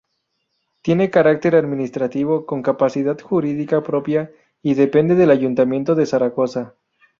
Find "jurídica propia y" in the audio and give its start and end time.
3.19-4.73